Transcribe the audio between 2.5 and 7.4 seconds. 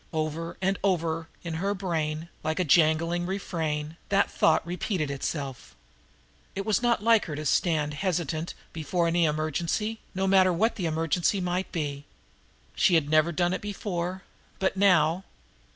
a jangling refrain, that thought repeated itself. It was not like her